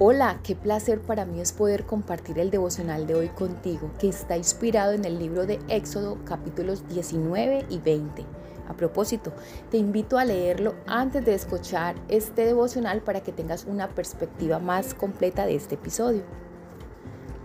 Hola, 0.00 0.40
qué 0.42 0.56
placer 0.56 1.00
para 1.00 1.24
mí 1.24 1.40
es 1.40 1.52
poder 1.52 1.86
compartir 1.86 2.40
el 2.40 2.50
devocional 2.50 3.06
de 3.06 3.14
hoy 3.14 3.28
contigo, 3.28 3.92
que 4.00 4.08
está 4.08 4.36
inspirado 4.36 4.90
en 4.90 5.04
el 5.04 5.20
libro 5.20 5.46
de 5.46 5.60
Éxodo 5.68 6.18
capítulos 6.24 6.88
19 6.88 7.66
y 7.68 7.78
20. 7.78 8.24
A 8.66 8.72
propósito, 8.72 9.32
te 9.70 9.76
invito 9.76 10.18
a 10.18 10.24
leerlo 10.24 10.74
antes 10.88 11.24
de 11.24 11.34
escuchar 11.34 11.94
este 12.08 12.44
devocional 12.44 13.02
para 13.02 13.20
que 13.20 13.30
tengas 13.30 13.66
una 13.66 13.86
perspectiva 13.86 14.58
más 14.58 14.94
completa 14.94 15.46
de 15.46 15.54
este 15.54 15.76
episodio. 15.76 16.24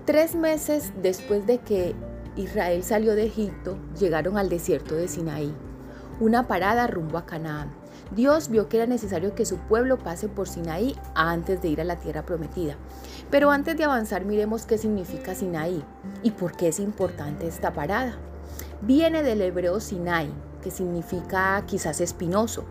Tres 0.06 0.34
meses 0.34 0.92
después 1.04 1.46
de 1.46 1.60
que 1.60 1.94
Israel 2.36 2.82
salió 2.82 3.14
de 3.14 3.26
Egipto, 3.26 3.78
llegaron 4.00 4.40
al 4.40 4.50
desierto 4.50 4.96
de 4.96 5.08
Sinaí, 5.08 5.54
una 6.20 6.48
parada 6.48 6.88
rumbo 6.88 7.20
a 7.20 7.28
Canaán. 7.28 7.79
Dios 8.16 8.50
vio 8.50 8.70
que 8.70 8.78
era 8.78 8.86
necesario 8.86 9.36
que 9.36 9.46
su 9.46 9.58
pueblo 9.58 9.98
pase 9.98 10.28
por 10.28 10.48
Sinaí 10.48 10.96
antes 11.16 11.62
de 11.62 11.70
ir 11.70 11.82
a 11.82 11.84
la 11.86 11.98
tierra 11.98 12.26
prometida. 12.26 12.76
Pero 13.30 13.52
antes 13.52 13.78
de 13.78 13.84
avanzar 13.84 14.26
miremos 14.26 14.66
qué 14.66 14.78
significa 14.78 15.36
Sinaí 15.36 15.84
y 16.24 16.32
por 16.32 16.56
qué 16.56 16.70
es 16.70 16.80
importante 16.80 17.48
esta 17.48 17.74
parada. 17.74 18.18
Viene 18.82 19.24
del 19.24 19.42
hebreo 19.42 19.80
Sinai, 19.80 20.30
que 20.64 20.72
significa 20.72 21.62
quizás 21.68 22.00
espinoso. 22.02 22.64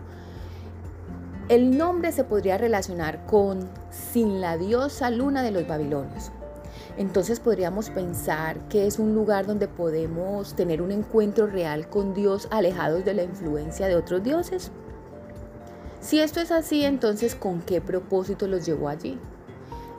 El 1.49 1.77
nombre 1.77 2.11
se 2.11 2.23
podría 2.23 2.57
relacionar 2.57 3.25
con 3.25 3.69
sin 3.91 4.41
la 4.41 4.57
diosa 4.57 5.09
luna 5.09 5.41
de 5.43 5.51
los 5.51 5.67
babilonios. 5.67 6.31
Entonces 6.97 7.39
podríamos 7.39 7.89
pensar 7.89 8.59
que 8.69 8.85
es 8.85 8.99
un 8.99 9.15
lugar 9.15 9.45
donde 9.45 9.67
podemos 9.67 10.55
tener 10.55 10.81
un 10.81 10.91
encuentro 10.91 11.47
real 11.47 11.89
con 11.89 12.13
Dios 12.13 12.47
alejados 12.51 13.05
de 13.05 13.13
la 13.13 13.23
influencia 13.23 13.87
de 13.87 13.95
otros 13.95 14.23
dioses. 14.23 14.71
Si 16.09 16.19
esto 16.19 16.41
es 16.41 16.51
así, 16.51 16.85
entonces 16.85 17.35
¿con 17.35 17.61
qué 17.61 17.81
propósito 17.81 18.47
los 18.47 18.65
llevó 18.65 18.89
allí? 18.89 19.19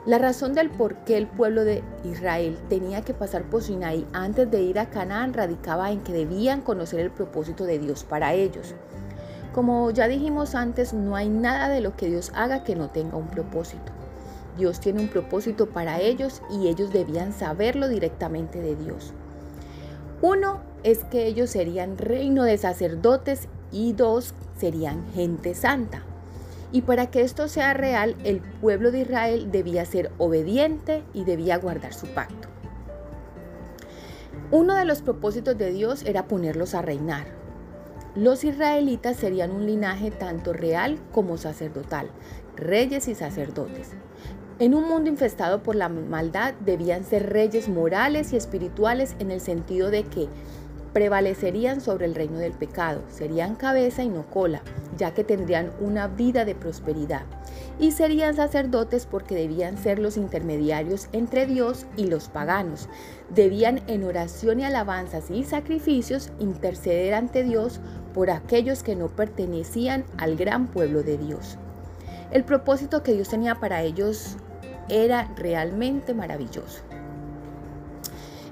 La 0.05 0.17
razón 0.17 0.53
del 0.53 0.69
por 0.69 0.97
qué 1.05 1.15
el 1.15 1.25
pueblo 1.25 1.63
de 1.63 1.85
Israel 2.03 2.59
tenía 2.67 3.01
que 3.01 3.13
pasar 3.13 3.43
por 3.43 3.63
Sinaí 3.63 4.05
antes 4.11 4.51
de 4.51 4.61
ir 4.61 4.77
a 4.77 4.89
Canaán 4.89 5.33
radicaba 5.33 5.89
en 5.89 6.01
que 6.01 6.11
debían 6.11 6.63
conocer 6.63 6.99
el 6.99 7.11
propósito 7.11 7.63
de 7.63 7.79
Dios 7.79 8.03
para 8.03 8.33
ellos. 8.33 8.75
Como 9.53 9.89
ya 9.91 10.09
dijimos 10.09 10.53
antes, 10.53 10.91
no 10.91 11.15
hay 11.15 11.29
nada 11.29 11.69
de 11.69 11.79
lo 11.79 11.95
que 11.95 12.09
Dios 12.09 12.33
haga 12.35 12.65
que 12.65 12.75
no 12.75 12.89
tenga 12.89 13.15
un 13.15 13.27
propósito. 13.27 13.93
Dios 14.57 14.81
tiene 14.81 14.99
un 14.99 15.07
propósito 15.07 15.69
para 15.69 16.01
ellos 16.01 16.41
y 16.51 16.67
ellos 16.67 16.91
debían 16.91 17.31
saberlo 17.31 17.87
directamente 17.87 18.59
de 18.59 18.75
Dios. 18.75 19.13
Uno 20.21 20.59
es 20.83 21.05
que 21.05 21.25
ellos 21.25 21.51
serían 21.51 21.97
reino 21.97 22.43
de 22.43 22.57
sacerdotes 22.57 23.47
y 23.71 23.93
dos, 23.93 24.33
serían 24.57 25.05
gente 25.13 25.55
santa. 25.55 26.03
Y 26.71 26.83
para 26.83 27.11
que 27.11 27.21
esto 27.21 27.47
sea 27.47 27.73
real, 27.73 28.15
el 28.23 28.41
pueblo 28.41 28.91
de 28.91 29.01
Israel 29.01 29.51
debía 29.51 29.85
ser 29.85 30.11
obediente 30.17 31.03
y 31.13 31.25
debía 31.25 31.57
guardar 31.57 31.93
su 31.93 32.07
pacto. 32.07 32.47
Uno 34.51 34.75
de 34.75 34.85
los 34.85 35.01
propósitos 35.01 35.57
de 35.57 35.71
Dios 35.71 36.03
era 36.03 36.27
ponerlos 36.27 36.75
a 36.75 36.81
reinar. 36.81 37.25
Los 38.15 38.43
israelitas 38.43 39.15
serían 39.15 39.51
un 39.51 39.65
linaje 39.65 40.11
tanto 40.11 40.51
real 40.51 40.99
como 41.13 41.37
sacerdotal, 41.37 42.09
reyes 42.57 43.07
y 43.07 43.15
sacerdotes. 43.15 43.91
En 44.59 44.75
un 44.75 44.87
mundo 44.87 45.09
infestado 45.09 45.63
por 45.63 45.75
la 45.75 45.89
maldad 45.89 46.53
debían 46.65 47.03
ser 47.03 47.31
reyes 47.31 47.67
morales 47.67 48.33
y 48.33 48.35
espirituales 48.35 49.15
en 49.19 49.31
el 49.31 49.41
sentido 49.41 49.89
de 49.89 50.03
que 50.03 50.27
prevalecerían 50.93 51.81
sobre 51.81 52.05
el 52.05 52.15
reino 52.15 52.37
del 52.39 52.53
pecado, 52.53 53.01
serían 53.09 53.55
cabeza 53.55 54.03
y 54.03 54.09
no 54.09 54.29
cola, 54.29 54.61
ya 54.97 55.13
que 55.13 55.23
tendrían 55.23 55.71
una 55.79 56.07
vida 56.07 56.45
de 56.45 56.55
prosperidad. 56.55 57.23
Y 57.79 57.91
serían 57.91 58.35
sacerdotes 58.35 59.05
porque 59.05 59.35
debían 59.35 59.77
ser 59.77 59.99
los 59.99 60.17
intermediarios 60.17 61.07
entre 61.13 61.47
Dios 61.47 61.85
y 61.97 62.07
los 62.07 62.27
paganos. 62.27 62.89
Debían 63.33 63.81
en 63.87 64.03
oración 64.03 64.59
y 64.59 64.65
alabanzas 64.65 65.31
y 65.31 65.43
sacrificios 65.43 66.29
interceder 66.39 67.13
ante 67.13 67.43
Dios 67.43 67.79
por 68.13 68.29
aquellos 68.29 68.83
que 68.83 68.95
no 68.95 69.07
pertenecían 69.07 70.05
al 70.17 70.35
gran 70.35 70.67
pueblo 70.67 71.01
de 71.03 71.17
Dios. 71.17 71.57
El 72.31 72.43
propósito 72.43 73.03
que 73.03 73.13
Dios 73.13 73.29
tenía 73.29 73.55
para 73.55 73.83
ellos 73.83 74.37
era 74.89 75.33
realmente 75.35 76.13
maravilloso. 76.13 76.83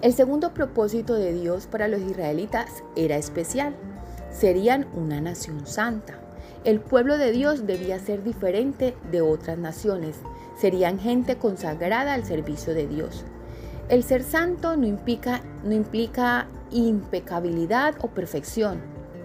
El 0.01 0.13
segundo 0.13 0.53
propósito 0.53 1.15
de 1.15 1.33
Dios 1.33 1.67
para 1.67 1.89
los 1.89 1.99
israelitas 1.99 2.85
era 2.95 3.17
especial. 3.17 3.75
Serían 4.31 4.87
una 4.93 5.19
nación 5.19 5.67
santa. 5.67 6.13
El 6.63 6.79
pueblo 6.79 7.17
de 7.17 7.33
Dios 7.33 7.67
debía 7.67 7.99
ser 7.99 8.23
diferente 8.23 8.95
de 9.11 9.19
otras 9.19 9.57
naciones. 9.57 10.15
Serían 10.57 10.99
gente 10.99 11.35
consagrada 11.35 12.13
al 12.13 12.23
servicio 12.23 12.73
de 12.73 12.87
Dios. 12.87 13.25
El 13.89 14.03
ser 14.03 14.23
santo 14.23 14.77
no 14.77 14.87
implica, 14.87 15.41
no 15.65 15.73
implica 15.73 16.47
impecabilidad 16.71 17.95
o 17.99 18.07
perfección, 18.07 18.79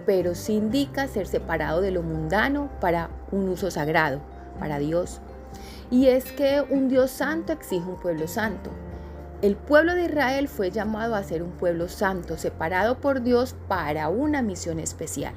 pero 0.05 0.35
sí 0.35 0.55
indica 0.55 1.07
ser 1.07 1.27
separado 1.27 1.79
de 1.79 1.91
lo 1.91 2.01
mundano 2.01 2.69
para 2.81 3.09
un 3.31 3.47
uso 3.47 3.71
sagrado, 3.71 4.19
para 4.59 4.77
Dios. 4.79 5.21
Y 5.89 6.07
es 6.07 6.33
que 6.33 6.61
un 6.69 6.89
Dios 6.89 7.11
santo 7.11 7.53
exige 7.53 7.87
un 7.87 7.95
pueblo 7.95 8.27
santo. 8.27 8.71
El 9.45 9.57
pueblo 9.57 9.93
de 9.93 10.05
Israel 10.05 10.47
fue 10.47 10.71
llamado 10.71 11.13
a 11.13 11.21
ser 11.21 11.43
un 11.43 11.51
pueblo 11.51 11.87
santo, 11.87 12.35
separado 12.35 12.99
por 12.99 13.21
Dios 13.21 13.55
para 13.67 14.09
una 14.09 14.41
misión 14.41 14.79
especial. 14.79 15.35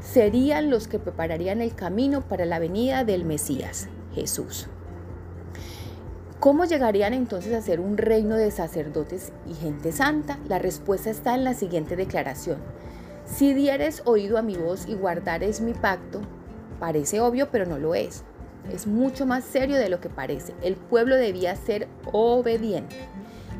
Serían 0.00 0.70
los 0.70 0.88
que 0.88 0.98
prepararían 0.98 1.60
el 1.60 1.72
camino 1.76 2.22
para 2.22 2.46
la 2.46 2.58
venida 2.58 3.04
del 3.04 3.24
Mesías, 3.24 3.88
Jesús. 4.12 4.66
¿Cómo 6.40 6.64
llegarían 6.64 7.14
entonces 7.14 7.54
a 7.54 7.62
ser 7.62 7.78
un 7.78 7.96
reino 7.96 8.34
de 8.34 8.50
sacerdotes 8.50 9.30
y 9.48 9.54
gente 9.54 9.92
santa? 9.92 10.40
La 10.48 10.58
respuesta 10.58 11.08
está 11.08 11.36
en 11.36 11.44
la 11.44 11.54
siguiente 11.54 11.94
declaración. 11.94 12.58
Si 13.24 13.54
dieres 13.54 14.02
oído 14.04 14.36
a 14.36 14.42
mi 14.42 14.56
voz 14.56 14.88
y 14.88 14.96
guardares 14.96 15.60
mi 15.60 15.74
pacto, 15.74 16.22
parece 16.80 17.20
obvio, 17.20 17.50
pero 17.52 17.66
no 17.66 17.78
lo 17.78 17.94
es. 17.94 18.24
Es 18.72 18.88
mucho 18.88 19.26
más 19.26 19.44
serio 19.44 19.76
de 19.76 19.90
lo 19.90 20.00
que 20.00 20.08
parece. 20.08 20.54
El 20.60 20.74
pueblo 20.74 21.14
debía 21.14 21.54
ser 21.54 21.86
obediente. 22.10 22.96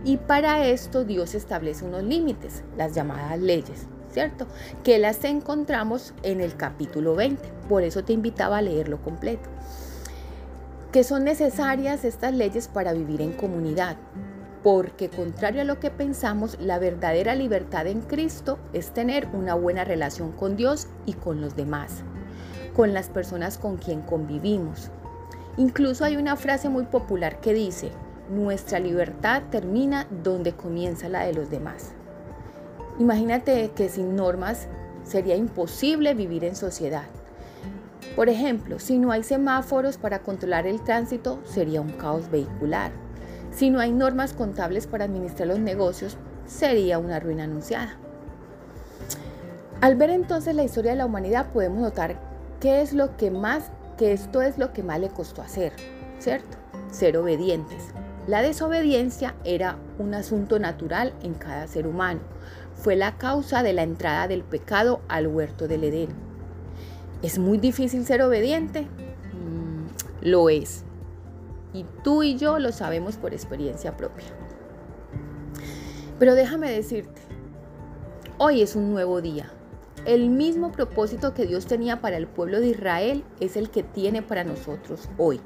Y 0.05 0.19
para 0.19 0.67
esto 0.67 1.05
Dios 1.05 1.35
establece 1.35 1.85
unos 1.85 2.03
límites, 2.03 2.63
las 2.77 2.95
llamadas 2.95 3.39
leyes, 3.39 3.87
¿cierto? 4.13 4.47
Que 4.83 4.99
las 4.99 5.25
encontramos 5.25 6.13
en 6.23 6.43
el 6.43 6.57
capítulo 6.57 7.15
20. 7.15 7.43
Por 7.71 7.83
eso 7.83 8.05
te 8.05 8.13
invitaba 8.13 8.59
a 8.59 8.63
leerlo 8.63 9.01
completo. 9.01 9.49
Que 10.93 11.05
son 11.05 11.25
necesarias 11.25 12.05
estas 12.05 12.35
leyes 12.35 12.69
para 12.69 12.93
vivir 12.93 13.23
en 13.23 13.33
comunidad. 13.33 13.97
Porque 14.63 15.09
contrario 15.09 15.63
a 15.63 15.65
lo 15.65 15.81
que 15.81 15.91
pensamos, 15.91 16.59
la 16.61 16.79
verdadera 16.79 17.35
libertad 17.35 17.87
en 17.87 18.03
Cristo 18.03 18.59
es 18.75 18.93
tener 18.93 19.29
una 19.33 19.55
buena 19.55 19.85
relación 19.85 20.33
con 20.33 20.57
Dios 20.57 20.87
y 21.07 21.15
con 21.15 21.41
los 21.41 21.57
demás, 21.57 22.03
con 22.75 22.93
las 22.93 23.09
personas 23.09 23.57
con 23.57 23.79
quien 23.79 24.03
convivimos. 24.03 24.91
Incluso 25.57 26.05
hay 26.05 26.17
una 26.17 26.37
frase 26.37 26.69
muy 26.69 26.85
popular 26.85 27.41
que 27.41 27.55
dice, 27.55 27.91
nuestra 28.31 28.79
libertad 28.79 29.43
termina 29.51 30.07
donde 30.23 30.53
comienza 30.53 31.09
la 31.09 31.25
de 31.25 31.35
los 31.35 31.51
demás. 31.51 31.93
Imagínate 32.99 33.71
que 33.75 33.89
sin 33.89 34.17
normas 34.17 34.69
sería 35.05 35.37
imposible 35.37 36.15
vivir 36.15 36.45
en 36.45 36.57
sociedad. 36.57 37.05
Por 38.17 38.29
ejemplo, 38.29 38.79
si 38.79 38.99
no 38.99 39.11
hay 39.11 39.25
semáforos 39.25 39.99
para 39.99 40.21
controlar 40.21 40.67
el 40.67 40.83
tránsito, 40.83 41.41
sería 41.45 41.81
un 41.81 41.93
caos 41.93 42.31
vehicular. 42.31 42.93
Si 43.51 43.71
no 43.71 43.81
hay 43.81 43.93
normas 43.93 44.33
contables 44.33 44.87
para 44.87 45.05
administrar 45.05 45.49
los 45.49 45.59
negocios, 45.59 46.17
sería 46.47 46.99
una 46.99 47.19
ruina 47.19 47.45
anunciada. 47.45 47.97
Al 49.81 49.97
ver 49.97 50.11
entonces 50.11 50.55
la 50.55 50.65
historia 50.65 50.93
de 50.93 50.99
la 50.99 51.07
humanidad, 51.07 51.53
podemos 51.53 51.81
notar 51.81 52.17
qué 52.61 52.81
es 52.81 52.93
lo 52.93 53.17
que 53.17 53.31
más, 53.31 53.71
que 53.99 54.13
esto 54.13 54.43
es 54.43 54.57
lo 54.59 54.73
que 54.73 54.83
más 54.83 55.01
le 55.01 55.09
costó 55.09 55.43
hacer, 55.43 55.73
¿cierto? 56.19 56.57
Ser 56.91 57.17
obedientes. 57.17 57.89
La 58.27 58.41
desobediencia 58.41 59.35
era 59.45 59.77
un 59.99 60.15
asunto 60.15 60.59
natural 60.59 61.13
en 61.23 61.35
cada 61.35 61.67
ser 61.67 61.87
humano. 61.87 62.21
Fue 62.75 62.97
la 62.97 63.19
causa 63.19 63.63
de 63.63 63.75
la 63.75 63.83
entrada 63.83 64.29
del 64.29 64.43
pecado 64.43 65.03
al 65.09 65.27
huerto 65.27 65.69
del 65.69 65.85
Edén. 65.85 66.09
¿Es 67.23 67.39
muy 67.39 67.59
difícil 67.59 68.07
ser 68.07 68.23
obediente? 68.23 68.83
Mm, 68.83 70.29
lo 70.29 70.49
es. 70.49 70.85
Y 71.75 71.85
tú 72.03 72.23
y 72.23 72.39
yo 72.39 72.59
lo 72.59 72.73
sabemos 72.73 73.19
por 73.19 73.35
experiencia 73.35 73.95
propia. 73.95 74.25
Pero 76.19 76.35
déjame 76.35 76.71
decirte, 76.71 77.21
hoy 78.39 78.63
es 78.63 78.75
un 78.75 78.91
nuevo 78.91 79.21
día. 79.21 79.51
El 80.07 80.31
mismo 80.31 80.73
propósito 80.73 81.35
que 81.35 81.45
Dios 81.45 81.67
tenía 81.67 82.01
para 82.01 82.17
el 82.17 82.27
pueblo 82.27 82.61
de 82.61 82.69
Israel 82.69 83.23
es 83.41 83.57
el 83.57 83.69
que 83.69 83.83
tiene 83.83 84.23
para 84.23 84.45
nosotros 84.45 85.11
hoy. 85.19 85.41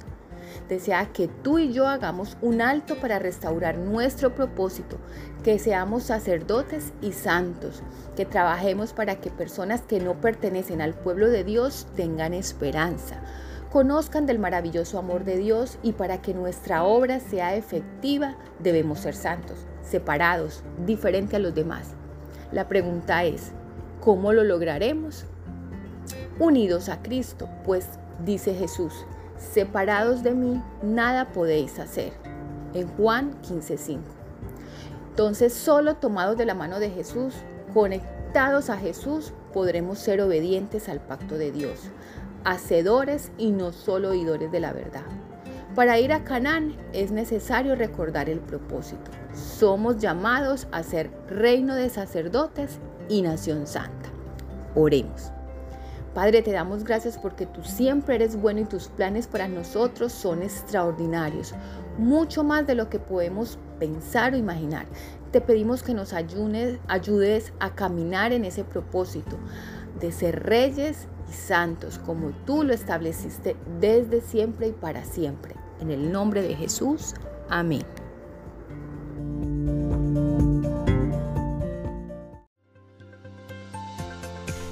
Desea 0.68 1.12
que 1.12 1.28
tú 1.28 1.58
y 1.58 1.72
yo 1.72 1.86
hagamos 1.86 2.36
un 2.42 2.60
alto 2.60 2.96
para 2.96 3.18
restaurar 3.18 3.78
nuestro 3.78 4.34
propósito, 4.34 4.98
que 5.42 5.58
seamos 5.58 6.04
sacerdotes 6.04 6.92
y 7.00 7.12
santos, 7.12 7.82
que 8.16 8.26
trabajemos 8.26 8.92
para 8.92 9.16
que 9.16 9.30
personas 9.30 9.82
que 9.82 10.00
no 10.00 10.20
pertenecen 10.20 10.80
al 10.80 10.94
pueblo 10.94 11.28
de 11.28 11.44
Dios 11.44 11.86
tengan 11.96 12.34
esperanza, 12.34 13.22
conozcan 13.70 14.26
del 14.26 14.38
maravilloso 14.38 14.98
amor 14.98 15.24
de 15.24 15.36
Dios 15.36 15.78
y 15.82 15.92
para 15.92 16.22
que 16.22 16.34
nuestra 16.34 16.84
obra 16.84 17.20
sea 17.20 17.54
efectiva 17.54 18.36
debemos 18.58 19.00
ser 19.00 19.14
santos, 19.14 19.66
separados, 19.82 20.62
diferente 20.86 21.36
a 21.36 21.38
los 21.38 21.54
demás. 21.54 21.94
La 22.50 22.68
pregunta 22.68 23.24
es, 23.24 23.52
¿cómo 24.00 24.32
lo 24.32 24.44
lograremos? 24.44 25.26
Unidos 26.38 26.88
a 26.88 27.02
Cristo, 27.02 27.48
pues 27.64 27.86
dice 28.24 28.54
Jesús, 28.54 28.94
separados 29.38 30.22
de 30.22 30.34
mí, 30.34 30.62
nada 30.82 31.32
podéis 31.32 31.78
hacer. 31.78 32.12
En 32.74 32.88
Juan 32.96 33.32
15:5. 33.42 34.00
Entonces, 35.10 35.52
solo 35.52 35.96
tomados 35.96 36.36
de 36.36 36.46
la 36.46 36.54
mano 36.54 36.78
de 36.78 36.90
Jesús, 36.90 37.34
conectados 37.72 38.70
a 38.70 38.76
Jesús, 38.76 39.32
podremos 39.52 39.98
ser 39.98 40.20
obedientes 40.20 40.88
al 40.88 41.00
pacto 41.00 41.36
de 41.36 41.50
Dios, 41.50 41.90
hacedores 42.44 43.32
y 43.38 43.50
no 43.50 43.72
solo 43.72 44.10
oidores 44.10 44.52
de 44.52 44.60
la 44.60 44.72
verdad. 44.72 45.04
Para 45.74 45.98
ir 45.98 46.12
a 46.12 46.24
Canaán 46.24 46.76
es 46.92 47.10
necesario 47.10 47.74
recordar 47.74 48.28
el 48.28 48.40
propósito. 48.40 49.10
Somos 49.32 49.98
llamados 49.98 50.66
a 50.72 50.82
ser 50.82 51.10
reino 51.28 51.74
de 51.74 51.88
sacerdotes 51.88 52.78
y 53.08 53.22
nación 53.22 53.66
santa. 53.66 54.08
Oremos. 54.74 55.32
Padre, 56.14 56.42
te 56.42 56.52
damos 56.52 56.84
gracias 56.84 57.18
porque 57.18 57.46
tú 57.46 57.62
siempre 57.62 58.16
eres 58.16 58.40
bueno 58.40 58.60
y 58.60 58.64
tus 58.64 58.88
planes 58.88 59.26
para 59.26 59.46
nosotros 59.46 60.12
son 60.12 60.42
extraordinarios, 60.42 61.54
mucho 61.98 62.42
más 62.44 62.66
de 62.66 62.74
lo 62.74 62.88
que 62.88 62.98
podemos 62.98 63.58
pensar 63.78 64.34
o 64.34 64.36
imaginar. 64.36 64.86
Te 65.30 65.40
pedimos 65.40 65.82
que 65.82 65.94
nos 65.94 66.12
ayudes, 66.12 67.52
a 67.60 67.74
caminar 67.74 68.32
en 68.32 68.44
ese 68.44 68.64
propósito 68.64 69.36
de 70.00 70.10
ser 70.12 70.44
reyes 70.44 71.06
y 71.28 71.32
santos 71.32 71.98
como 71.98 72.30
tú 72.46 72.62
lo 72.62 72.72
estableciste 72.72 73.56
desde 73.80 74.20
siempre 74.20 74.68
y 74.68 74.72
para 74.72 75.04
siempre. 75.04 75.54
En 75.80 75.90
el 75.90 76.10
nombre 76.10 76.42
de 76.42 76.54
Jesús, 76.54 77.14
amén. 77.50 77.84